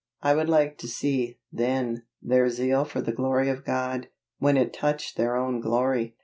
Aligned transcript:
I 0.23 0.33
would 0.33 0.49
like 0.49 0.79
to 0.79 0.87
see, 0.87 1.37
then, 1.51 2.07
their 2.23 2.49
zeal 2.49 2.85
for 2.85 3.01
the 3.03 3.11
glory 3.11 3.49
of 3.49 3.63
God, 3.63 4.07
when 4.39 4.57
it 4.57 4.73
touched 4.73 5.15
their 5.15 5.35
own 5.35 5.59
glory. 5.61 6.15